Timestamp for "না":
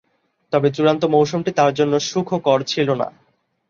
2.93-3.07